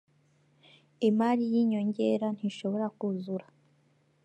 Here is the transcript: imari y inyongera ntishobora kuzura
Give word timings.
imari 1.07 1.43
y 1.51 1.55
inyongera 1.61 2.27
ntishobora 2.35 2.85
kuzura 2.97 3.47